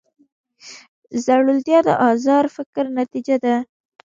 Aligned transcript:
زړورتیا 1.25 1.79
د 1.87 1.89
ازاد 2.09 2.45
فکر 2.55 2.85
نتیجه 2.99 3.35
ده. 3.43 3.55